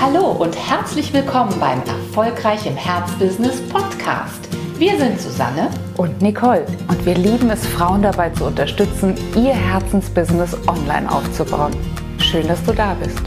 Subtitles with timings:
[0.00, 4.48] Hallo und herzlich willkommen beim Erfolgreich im Herzbusiness Podcast.
[4.78, 10.56] Wir sind Susanne und Nicole und wir lieben es, Frauen dabei zu unterstützen, ihr Herzensbusiness
[10.68, 11.74] online aufzubauen.
[12.20, 13.20] Schön, dass du da bist.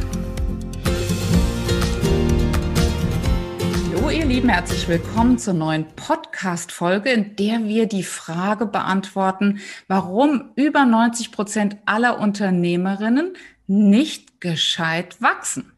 [3.94, 9.60] Hallo ihr Lieben, herzlich willkommen zur neuen Podcast-Folge, in der wir die Frage beantworten,
[9.90, 13.33] warum über 90 Prozent aller Unternehmerinnen
[13.67, 15.74] nicht gescheit wachsen.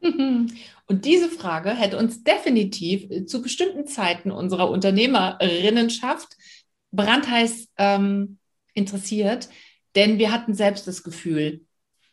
[0.86, 6.28] Und diese Frage hätte uns definitiv äh, zu bestimmten Zeiten unserer Unternehmerinnenschaft
[6.92, 8.38] brandheiß ähm,
[8.74, 9.48] interessiert,
[9.94, 11.64] denn wir hatten selbst das Gefühl,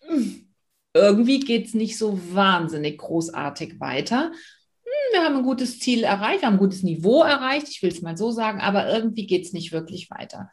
[0.01, 0.47] hm,
[0.93, 4.31] irgendwie geht es nicht so wahnsinnig großartig weiter.
[4.31, 7.91] Hm, wir haben ein gutes Ziel erreicht, wir haben ein gutes Niveau erreicht, ich will
[7.91, 10.49] es mal so sagen, aber irgendwie geht es nicht wirklich weiter.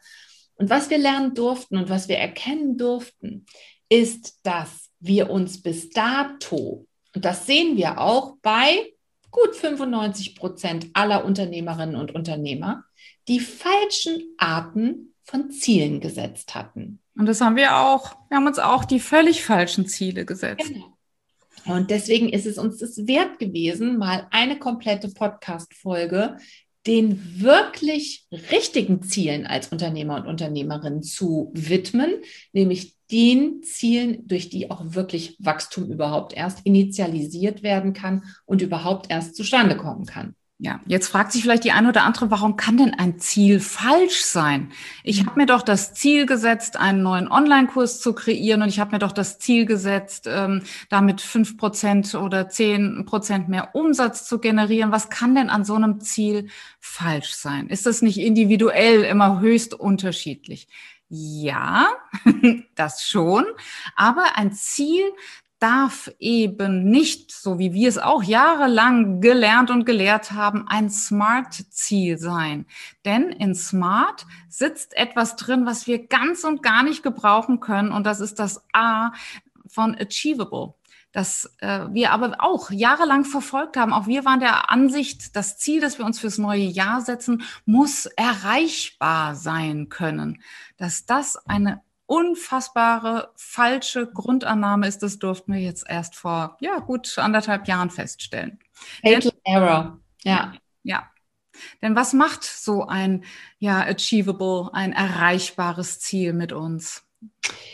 [0.55, 3.45] Und was wir lernen durften und was wir erkennen durften,
[3.89, 8.93] ist, dass wir uns bis dato und das sehen wir auch bei
[9.31, 12.85] gut 95 Prozent aller Unternehmerinnen und Unternehmer,
[13.27, 16.99] die falschen Arten von Zielen gesetzt hatten.
[17.15, 18.15] Und das haben wir auch.
[18.29, 20.67] Wir haben uns auch die völlig falschen Ziele gesetzt.
[20.67, 20.97] Genau.
[21.65, 26.37] Und deswegen ist es uns das wert gewesen, mal eine komplette Podcast-Folge
[26.85, 32.11] den wirklich richtigen Zielen als Unternehmer und Unternehmerin zu widmen,
[32.51, 39.09] nämlich den Zielen, durch die auch wirklich Wachstum überhaupt erst initialisiert werden kann und überhaupt
[39.09, 40.35] erst zustande kommen kann.
[40.63, 44.23] Ja, jetzt fragt sich vielleicht die eine oder andere, warum kann denn ein Ziel falsch
[44.23, 44.71] sein?
[45.03, 45.25] Ich mhm.
[45.27, 48.99] habe mir doch das Ziel gesetzt, einen neuen Online-Kurs zu kreieren und ich habe mir
[48.99, 54.93] doch das Ziel gesetzt, ähm, damit fünf Prozent oder zehn Prozent mehr Umsatz zu generieren.
[54.93, 56.47] Was kann denn an so einem Ziel
[56.79, 57.67] falsch sein?
[57.67, 60.69] Ist das nicht individuell immer höchst unterschiedlich?
[61.09, 61.87] Ja,
[62.75, 63.45] das schon.
[63.97, 65.03] Aber ein Ziel
[65.63, 72.17] darf eben nicht, so wie wir es auch jahrelang gelernt und gelehrt haben, ein Smart-Ziel
[72.17, 72.65] sein.
[73.05, 77.93] Denn in Smart sitzt etwas drin, was wir ganz und gar nicht gebrauchen können.
[77.93, 79.13] Und das ist das A
[79.65, 80.73] von Achievable
[81.13, 83.93] das äh, wir aber auch jahrelang verfolgt haben.
[83.93, 88.07] Auch wir waren der Ansicht, das Ziel, das wir uns fürs neue Jahr setzen, muss
[88.07, 90.41] erreichbar sein können.
[90.77, 97.17] Dass das eine unfassbare falsche Grundannahme ist, das durften wir jetzt erst vor ja gut
[97.17, 98.59] anderthalb Jahren feststellen.
[99.03, 100.53] Fatal Error, ja.
[100.83, 101.09] Ja.
[101.81, 103.23] Denn was macht so ein
[103.57, 107.03] ja achievable, ein erreichbares Ziel mit uns?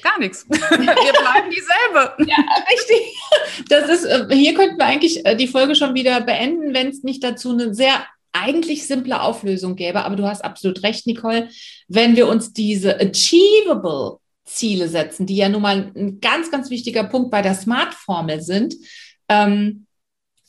[0.03, 0.45] Gar nichts.
[0.49, 2.29] Wir bleiben dieselbe.
[2.29, 2.37] Ja,
[2.71, 3.67] richtig.
[3.67, 7.03] Das ist, äh, hier könnten wir eigentlich äh, die Folge schon wieder beenden, wenn es
[7.03, 10.03] nicht dazu eine sehr eigentlich simple Auflösung gäbe.
[10.03, 11.49] Aber du hast absolut recht, Nicole.
[11.87, 14.18] Wenn wir uns diese achievable
[14.49, 18.75] Ziele setzen, die ja nun mal ein ganz, ganz wichtiger Punkt bei der Smart-Formel sind,
[19.27, 19.85] ähm,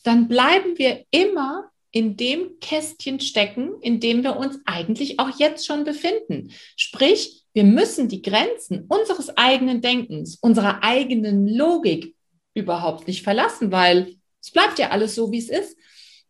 [0.02, 5.66] dann bleiben wir immer in dem Kästchen stecken, in dem wir uns eigentlich auch jetzt
[5.66, 6.52] schon befinden.
[6.76, 12.14] Sprich, wir müssen die Grenzen unseres eigenen Denkens, unserer eigenen Logik
[12.54, 15.76] überhaupt nicht verlassen, weil es bleibt ja alles so, wie es ist.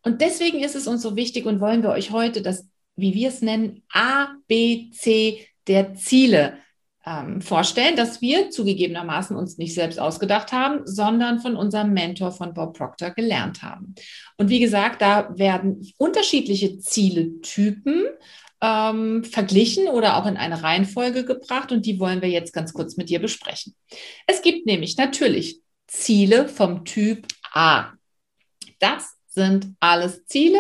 [0.03, 2.67] Und deswegen ist es uns so wichtig und wollen wir euch heute das,
[2.97, 6.59] wie wir es nennen, A, B, C der Ziele
[7.07, 12.53] ähm, vorstellen, dass wir zugegebenermaßen uns nicht selbst ausgedacht haben, sondern von unserem Mentor von
[12.53, 13.95] Bob Proctor gelernt haben.
[14.37, 18.07] Und wie gesagt, da werden unterschiedliche Zieletypen
[18.61, 22.97] ähm, verglichen oder auch in eine Reihenfolge gebracht und die wollen wir jetzt ganz kurz
[22.97, 23.75] mit dir besprechen.
[24.27, 27.93] Es gibt nämlich natürlich Ziele vom Typ A.
[28.79, 30.59] Das sind alles Ziele,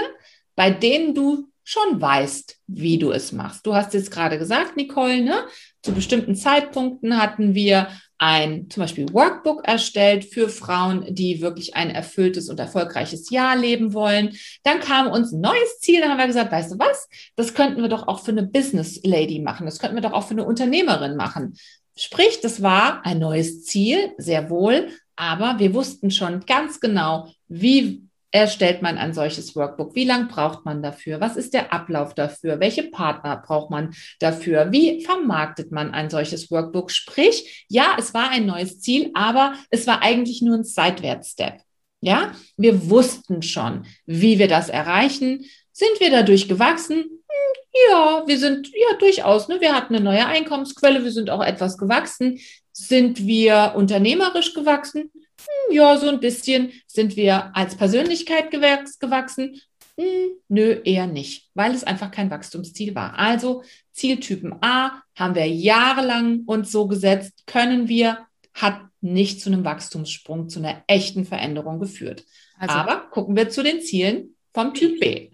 [0.56, 3.66] bei denen du schon weißt, wie du es machst.
[3.66, 5.46] Du hast jetzt gerade gesagt, Nicole, ne?
[5.82, 11.88] Zu bestimmten Zeitpunkten hatten wir ein zum Beispiel Workbook erstellt für Frauen, die wirklich ein
[11.88, 14.36] erfülltes und erfolgreiches Jahr leben wollen.
[14.62, 17.80] Dann kam uns ein neues Ziel, dann haben wir gesagt, weißt du was, das könnten
[17.80, 20.44] wir doch auch für eine Business Lady machen, das könnten wir doch auch für eine
[20.44, 21.54] Unternehmerin machen.
[21.96, 28.02] Sprich, das war ein neues Ziel, sehr wohl, aber wir wussten schon ganz genau, wie
[28.30, 29.94] erstellt man ein solches Workbook?
[29.94, 31.20] Wie lange braucht man dafür?
[31.20, 32.60] Was ist der Ablauf dafür?
[32.60, 34.70] Welche Partner braucht man dafür?
[34.72, 36.90] Wie vermarktet man ein solches Workbook?
[36.90, 41.60] Sprich, ja, es war ein neues Ziel, aber es war eigentlich nur ein Seitwärtsstep.
[42.02, 45.44] Ja, wir wussten schon, wie wir das erreichen.
[45.80, 46.98] Sind wir dadurch gewachsen?
[46.98, 47.54] Hm,
[47.88, 49.48] ja, wir sind ja durchaus.
[49.48, 49.62] Ne?
[49.62, 52.38] Wir hatten eine neue Einkommensquelle, wir sind auch etwas gewachsen.
[52.70, 55.10] Sind wir unternehmerisch gewachsen?
[55.14, 56.70] Hm, ja, so ein bisschen.
[56.86, 59.58] Sind wir als Persönlichkeit gewachsen?
[59.96, 63.18] Hm, nö, eher nicht, weil es einfach kein Wachstumsziel war.
[63.18, 63.62] Also
[63.92, 68.18] Zieltypen A haben wir jahrelang uns so gesetzt, können wir,
[68.52, 72.26] hat nicht zu einem Wachstumssprung, zu einer echten Veränderung geführt.
[72.58, 75.30] Also, Aber gucken wir zu den Zielen vom Typ B.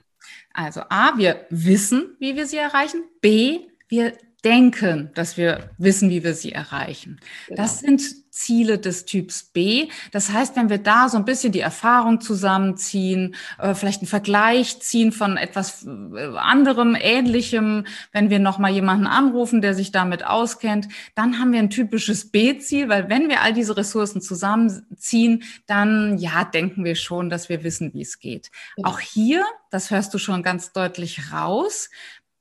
[0.56, 3.05] Also A, wir wissen, wie wir sie erreichen.
[3.20, 7.21] B, wir denken, dass wir wissen, wie wir sie erreichen.
[7.49, 7.62] Genau.
[7.62, 8.03] Das sind
[8.37, 9.88] Ziele des Typs B.
[10.12, 14.79] Das heißt, wenn wir da so ein bisschen die Erfahrung zusammenziehen, äh, vielleicht einen Vergleich
[14.81, 20.89] ziehen von etwas äh, anderem, ähnlichem, wenn wir nochmal jemanden anrufen, der sich damit auskennt,
[21.15, 26.44] dann haben wir ein typisches B-Ziel, weil wenn wir all diese Ressourcen zusammenziehen, dann ja,
[26.44, 28.50] denken wir schon, dass wir wissen, wie es geht.
[28.77, 28.91] Genau.
[28.91, 31.89] Auch hier, das hörst du schon ganz deutlich raus,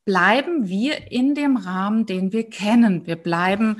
[0.05, 3.05] bleiben wir in dem Rahmen, den wir kennen.
[3.05, 3.77] Wir bleiben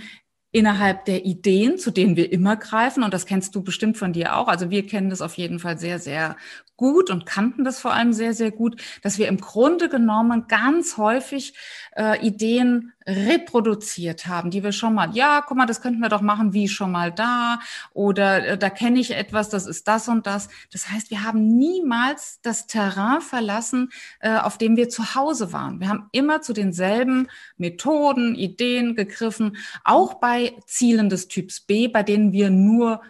[0.51, 3.03] innerhalb der Ideen, zu denen wir immer greifen.
[3.03, 4.47] Und das kennst du bestimmt von dir auch.
[4.47, 6.37] Also wir kennen das auf jeden Fall sehr, sehr
[6.77, 10.97] gut und kannten das vor allem sehr, sehr gut, dass wir im Grunde genommen ganz
[10.97, 11.53] häufig
[11.95, 16.21] äh, Ideen reproduziert haben, die wir schon mal, ja, guck mal, das könnten wir doch
[16.21, 17.59] machen, wie schon mal da
[17.93, 20.49] oder äh, da kenne ich etwas, das ist das und das.
[20.71, 25.79] Das heißt, wir haben niemals das Terrain verlassen, äh, auf dem wir zu Hause waren.
[25.79, 32.01] Wir haben immer zu denselben Methoden, Ideen gegriffen, auch bei Zielen des Typs B, bei
[32.01, 33.01] denen wir nur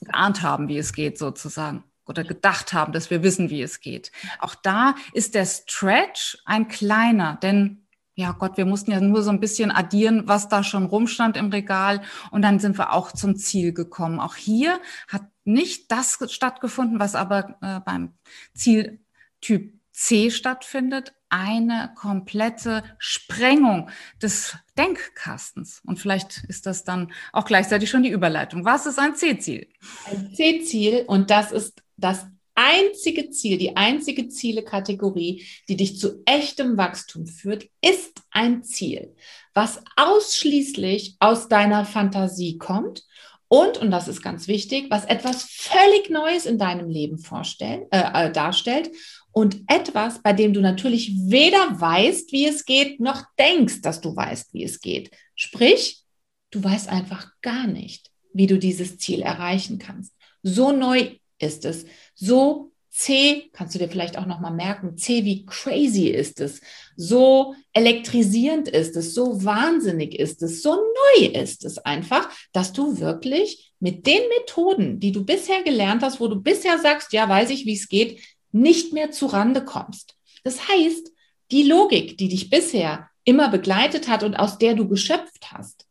[0.00, 4.12] geahnt haben, wie es geht sozusagen oder gedacht haben, dass wir wissen, wie es geht.
[4.38, 7.81] Auch da ist der Stretch ein kleiner, denn
[8.14, 11.50] ja Gott, wir mussten ja nur so ein bisschen addieren, was da schon rumstand im
[11.50, 14.20] Regal und dann sind wir auch zum Ziel gekommen.
[14.20, 18.12] Auch hier hat nicht das stattgefunden, was aber äh, beim
[18.54, 25.80] Zieltyp C stattfindet, eine komplette Sprengung des Denkkastens.
[25.84, 28.64] Und vielleicht ist das dann auch gleichzeitig schon die Überleitung.
[28.64, 29.68] Was ist ein C-Ziel?
[30.10, 36.76] Ein C-Ziel, und das ist das einzige Ziel, die einzige Zielekategorie, die dich zu echtem
[36.76, 39.14] Wachstum führt, ist ein Ziel,
[39.54, 43.04] was ausschließlich aus deiner Fantasie kommt
[43.52, 48.28] und, und das ist ganz wichtig, was etwas völlig Neues in deinem Leben vorstellen, äh,
[48.28, 48.90] äh, darstellt
[49.30, 54.16] und etwas, bei dem du natürlich weder weißt, wie es geht, noch denkst, dass du
[54.16, 55.10] weißt, wie es geht.
[55.34, 56.02] Sprich,
[56.50, 60.14] du weißt einfach gar nicht, wie du dieses Ziel erreichen kannst.
[60.42, 61.10] So neu
[61.42, 61.84] ist es.
[62.14, 66.60] So C, kannst du dir vielleicht auch nochmal merken, C wie crazy ist es,
[66.94, 73.00] so elektrisierend ist es, so wahnsinnig ist es, so neu ist es einfach, dass du
[73.00, 77.48] wirklich mit den Methoden, die du bisher gelernt hast, wo du bisher sagst, ja, weiß
[77.48, 78.20] ich, wie es geht,
[78.52, 80.14] nicht mehr zu Rande kommst.
[80.44, 81.12] Das heißt,
[81.50, 85.86] die Logik, die dich bisher immer begleitet hat und aus der du geschöpft hast,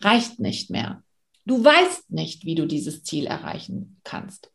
[0.00, 1.02] reicht nicht mehr.
[1.44, 4.50] Du weißt nicht, wie du dieses Ziel erreichen kannst.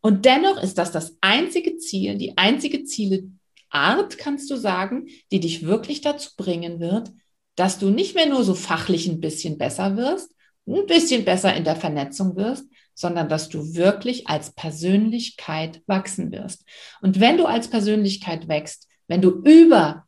[0.00, 5.64] Und dennoch ist das das einzige Ziel, die einzige Zieleart, kannst du sagen, die dich
[5.66, 7.10] wirklich dazu bringen wird,
[7.56, 10.32] dass du nicht mehr nur so fachlich ein bisschen besser wirst,
[10.66, 16.64] ein bisschen besser in der Vernetzung wirst, sondern dass du wirklich als Persönlichkeit wachsen wirst.
[17.00, 20.04] Und wenn du als Persönlichkeit wächst, wenn du über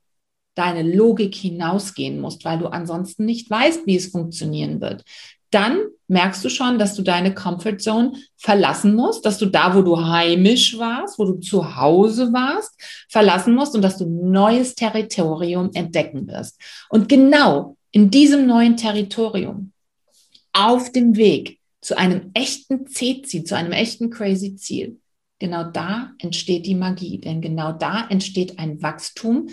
[0.54, 5.04] deine Logik hinausgehen musst, weil du ansonsten nicht weißt, wie es funktionieren wird,
[5.50, 5.80] dann
[6.10, 9.96] merkst du schon, dass du deine Comfort Zone verlassen musst, dass du da, wo du
[9.96, 12.74] heimisch warst, wo du zu Hause warst,
[13.08, 16.60] verlassen musst und dass du neues Territorium entdecken wirst.
[16.88, 19.72] Und genau in diesem neuen Territorium,
[20.52, 24.98] auf dem Weg zu einem echten C-Ziel, zu einem echten crazy Ziel,
[25.38, 29.48] genau da entsteht die Magie, denn genau da entsteht ein Wachstum,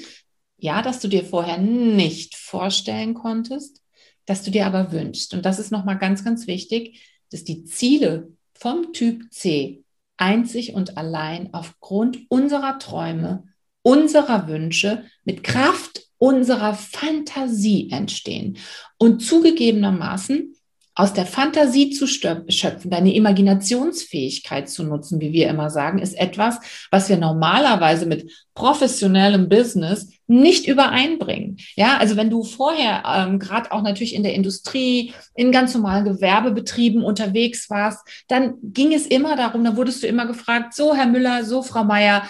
[0.58, 3.82] ja, das du dir vorher nicht vorstellen konntest,
[4.28, 5.34] das du dir aber wünschst.
[5.34, 9.84] Und das ist nochmal ganz, ganz wichtig, dass die Ziele vom Typ C
[10.18, 13.46] einzig und allein aufgrund unserer Träume,
[13.82, 18.58] unserer Wünsche mit Kraft unserer Fantasie entstehen.
[18.98, 20.56] Und zugegebenermaßen
[20.98, 26.60] aus der Fantasie zu schöpfen, deine Imaginationsfähigkeit zu nutzen, wie wir immer sagen, ist etwas,
[26.90, 31.58] was wir normalerweise mit professionellem Business nicht übereinbringen.
[31.76, 36.04] Ja, also wenn du vorher ähm, gerade auch natürlich in der Industrie, in ganz normalen
[36.04, 41.06] Gewerbebetrieben unterwegs warst, dann ging es immer darum, da wurdest du immer gefragt, so Herr
[41.06, 42.28] Müller, so Frau Meier,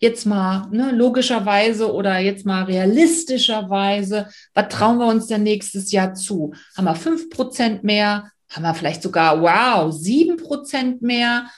[0.00, 6.14] jetzt mal ne, logischerweise oder jetzt mal realistischerweise, was trauen wir uns denn nächstes Jahr
[6.14, 6.54] zu?
[6.76, 8.30] Haben wir fünf Prozent mehr?
[8.48, 11.48] Haben wir vielleicht sogar, wow, sieben Prozent mehr?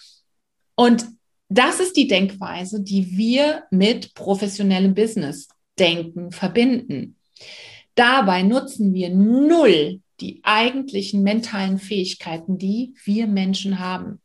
[0.75, 1.07] Und
[1.49, 7.17] das ist die Denkweise, die wir mit professionellem Business denken verbinden.
[7.95, 14.22] Dabei nutzen wir null die eigentlichen mentalen Fähigkeiten, die wir Menschen haben.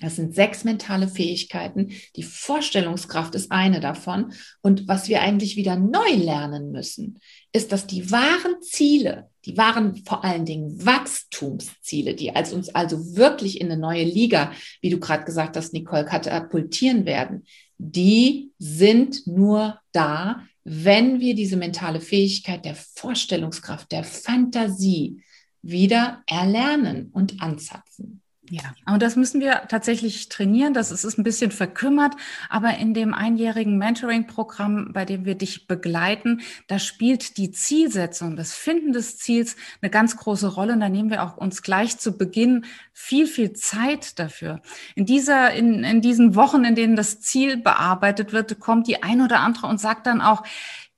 [0.00, 1.92] Das sind sechs mentale Fähigkeiten.
[2.16, 4.32] Die Vorstellungskraft ist eine davon.
[4.62, 7.18] Und was wir eigentlich wieder neu lernen müssen,
[7.52, 13.16] ist, dass die wahren Ziele, die wahren vor allen Dingen Wachstumsziele, die als uns also
[13.16, 17.44] wirklich in eine neue Liga, wie du gerade gesagt hast, Nicole, katapultieren werden,
[17.78, 25.22] die sind nur da, wenn wir diese mentale Fähigkeit der Vorstellungskraft, der Fantasie
[25.62, 28.22] wieder erlernen und anzapfen.
[28.50, 30.72] Ja, und das müssen wir tatsächlich trainieren.
[30.72, 32.14] Das ist, ist ein bisschen verkümmert,
[32.48, 38.54] aber in dem einjährigen Mentoring-Programm, bei dem wir dich begleiten, da spielt die Zielsetzung, das
[38.54, 40.72] Finden des Ziels eine ganz große Rolle.
[40.72, 44.62] Und da nehmen wir auch uns gleich zu Beginn viel, viel Zeit dafür.
[44.94, 49.20] In dieser, in, in diesen Wochen, in denen das Ziel bearbeitet wird, kommt die ein
[49.20, 50.42] oder andere und sagt dann auch,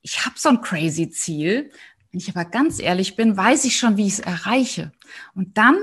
[0.01, 1.71] ich habe so ein crazy Ziel.
[2.11, 4.91] Wenn ich aber ganz ehrlich bin, weiß ich schon, wie ich es erreiche.
[5.35, 5.77] Und dann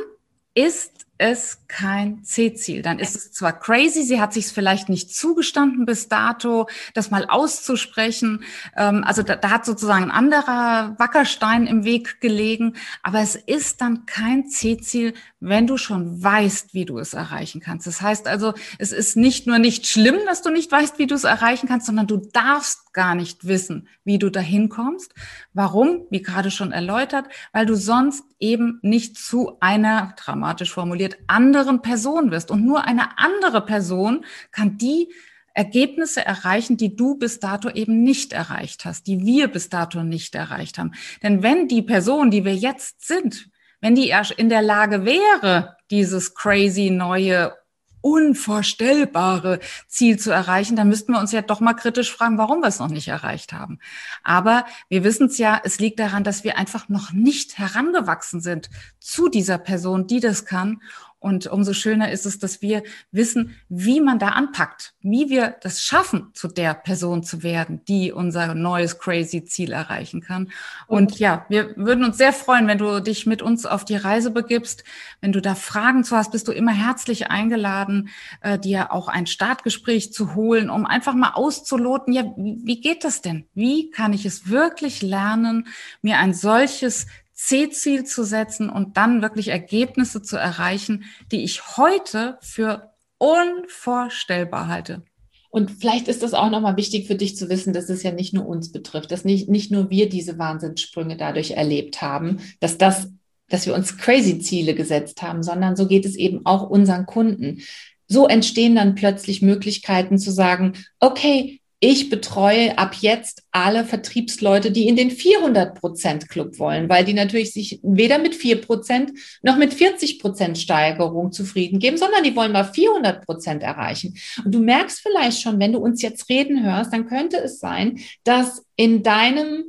[0.55, 2.83] ist es kein C-Ziel.
[2.83, 7.11] Dann ist es zwar crazy, sie hat sich es vielleicht nicht zugestanden bis dato, das
[7.11, 8.45] mal auszusprechen.
[8.77, 13.81] Ähm, also da, da hat sozusagen ein anderer Wackerstein im Weg gelegen, aber es ist
[13.81, 17.87] dann kein C-Ziel, wenn du schon weißt, wie du es erreichen kannst.
[17.87, 21.15] Das heißt also, es ist nicht nur nicht schlimm, dass du nicht weißt, wie du
[21.15, 25.15] es erreichen kannst, sondern du darfst gar nicht wissen, wie du dahin kommst.
[25.53, 26.09] Warum?
[26.11, 32.33] Wie gerade schon erläutert, weil du sonst eben nicht zu einer, dramatisch formuliert, anderen Person
[32.33, 32.51] wirst.
[32.51, 35.13] Und nur eine andere Person kann die
[35.55, 40.35] Ergebnisse erreichen, die du bis dato eben nicht erreicht hast, die wir bis dato nicht
[40.35, 40.91] erreicht haben.
[41.23, 43.49] Denn wenn die Person, die wir jetzt sind,
[43.81, 47.53] wenn die erst in der Lage wäre, dieses crazy neue
[48.01, 52.69] unvorstellbare Ziel zu erreichen, dann müssten wir uns ja doch mal kritisch fragen, warum wir
[52.69, 53.79] es noch nicht erreicht haben.
[54.23, 58.71] Aber wir wissen es ja, es liegt daran, dass wir einfach noch nicht herangewachsen sind
[59.01, 60.83] zu dieser Person, die das kann.
[61.21, 65.83] Und umso schöner ist es, dass wir wissen, wie man da anpackt, wie wir das
[65.83, 70.51] schaffen, zu der Person zu werden, die unser neues crazy Ziel erreichen kann.
[70.87, 74.31] Und ja, wir würden uns sehr freuen, wenn du dich mit uns auf die Reise
[74.31, 74.85] begibst.
[75.21, 78.11] Wenn du da Fragen zu hast, bist du immer herzlich eingeladen,
[78.41, 83.23] äh, dir auch ein Startgespräch zu holen, um einfach mal auszuloten, ja, wie geht das
[83.23, 83.47] denn?
[83.55, 85.67] Wie kann ich es wirklich lernen,
[86.01, 87.07] mir ein solches
[87.39, 95.05] C-Ziel zu setzen und dann wirklich Ergebnisse zu erreichen, die ich heute für unvorstellbar halte.
[95.49, 98.35] Und vielleicht ist das auch nochmal wichtig für dich zu wissen, dass es ja nicht
[98.35, 103.13] nur uns betrifft, dass nicht, nicht nur wir diese Wahnsinnssprünge dadurch erlebt haben, dass das,
[103.49, 107.63] dass wir uns crazy Ziele gesetzt haben, sondern so geht es eben auch unseren Kunden.
[108.09, 114.89] So entstehen dann plötzlich Möglichkeiten zu sagen, okay, ich betreue ab jetzt alle Vertriebsleute, die
[114.89, 119.11] in den 400% Club wollen, weil die natürlich sich weder mit 4%
[119.43, 124.19] noch mit 40% Steigerung zufrieden geben, sondern die wollen mal 400% erreichen.
[124.45, 128.01] Und du merkst vielleicht schon, wenn du uns jetzt reden hörst, dann könnte es sein,
[128.25, 129.65] dass in deinem,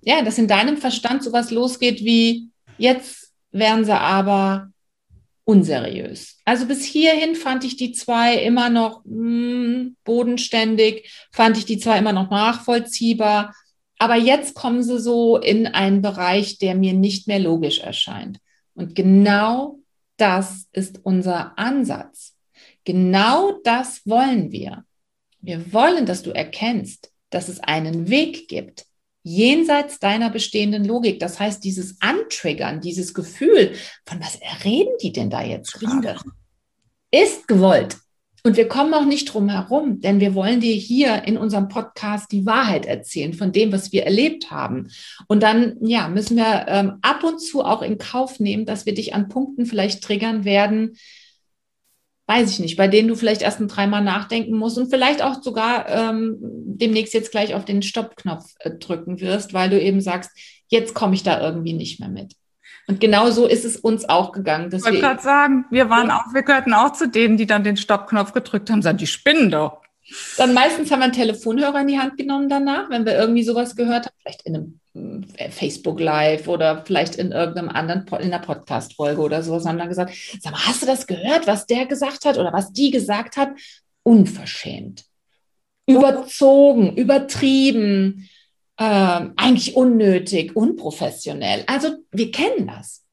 [0.00, 2.48] ja, dass in deinem Verstand sowas losgeht wie,
[2.78, 4.69] jetzt werden sie aber
[5.44, 6.38] unseriös.
[6.44, 11.78] Also bis hierhin fand ich die zwei immer noch mh, hm, bodenständig, fand ich die
[11.78, 13.54] zwei immer noch nachvollziehbar.
[13.98, 18.38] Aber jetzt kommen sie so in einen Bereich, der mir nicht mehr logisch erscheint.
[18.74, 19.78] Und genau
[20.16, 22.34] das ist unser Ansatz.
[22.84, 24.84] Genau das wollen wir.
[25.40, 28.86] Wir wollen, dass du erkennst, dass es einen Weg gibt,
[29.22, 31.20] jenseits deiner bestehenden Logik.
[31.20, 33.74] Das heißt, dieses Antriggern, dieses Gefühl,
[34.06, 36.16] von was reden die denn da jetzt gerade,
[37.10, 37.98] ist gewollt.
[38.42, 42.32] Und wir kommen auch nicht drum herum, denn wir wollen dir hier in unserem Podcast
[42.32, 44.88] die Wahrheit erzählen von dem, was wir erlebt haben.
[45.28, 48.94] Und dann, ja, müssen wir ähm, ab und zu auch in Kauf nehmen, dass wir
[48.94, 50.96] dich an Punkten vielleicht triggern werden,
[52.30, 55.42] weiß ich nicht, bei denen du vielleicht erst ein dreimal nachdenken musst und vielleicht auch
[55.42, 60.30] sogar ähm, demnächst jetzt gleich auf den Stoppknopf äh, drücken wirst, weil du eben sagst,
[60.68, 62.36] jetzt komme ich da irgendwie nicht mehr mit.
[62.86, 64.70] Und genau so ist es uns auch gegangen.
[64.72, 67.76] ich wollte gerade sagen, wir waren auch, wir gehörten auch zu denen, die dann den
[67.76, 69.82] Stoppknopf gedrückt haben, sagen, die spinnen doch.
[70.36, 73.76] Dann meistens haben wir einen Telefonhörer in die Hand genommen danach, wenn wir irgendwie sowas
[73.76, 74.80] gehört haben, vielleicht in einem
[75.36, 79.88] äh, Facebook Live oder vielleicht in irgendeinem anderen, in einer Podcast-Folge oder sowas, haben dann
[79.88, 83.36] gesagt, sag mal, hast du das gehört, was der gesagt hat oder was die gesagt
[83.36, 83.50] hat?
[84.02, 85.04] Unverschämt.
[85.86, 88.28] Überzogen, übertrieben,
[88.76, 88.84] äh,
[89.36, 91.64] eigentlich unnötig, unprofessionell.
[91.66, 93.04] Also wir kennen das.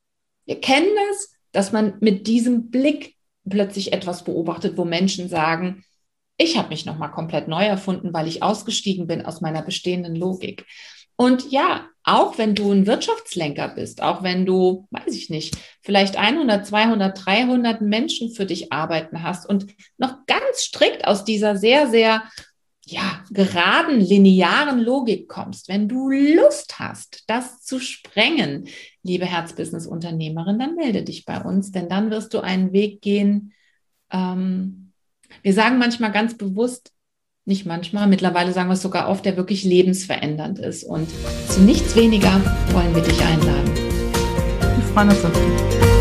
[0.46, 3.16] Wir kennen das, dass man mit diesem Blick
[3.50, 5.84] plötzlich etwas beobachtet, wo Menschen sagen,
[6.38, 10.65] ich habe mich nochmal komplett neu erfunden, weil ich ausgestiegen bin aus meiner bestehenden Logik.
[11.15, 16.15] Und ja, auch wenn du ein Wirtschaftslenker bist, auch wenn du, weiß ich nicht, vielleicht
[16.15, 19.65] 100, 200, 300 Menschen für dich arbeiten hast und
[19.98, 22.22] noch ganz strikt aus dieser sehr, sehr
[22.86, 28.70] ja, geraden, linearen Logik kommst, wenn du Lust hast, das zu sprengen,
[29.03, 33.53] liebe Herzbusiness-Unternehmerin, dann melde dich bei uns, denn dann wirst du einen Weg gehen.
[34.12, 34.87] Ähm,
[35.42, 36.92] wir sagen manchmal ganz bewusst,
[37.46, 40.84] nicht manchmal, mittlerweile sagen wir es sogar oft, der wirklich lebensverändernd ist.
[40.84, 41.08] Und
[41.48, 42.42] zu nichts weniger
[42.74, 43.74] wollen wir dich einladen.
[43.74, 45.97] Wir freuen uns auf dich.